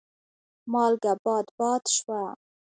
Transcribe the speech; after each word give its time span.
مالګه 0.71 1.13
باد 1.23 1.47
باد 1.57 1.83
شوه. 1.95 2.21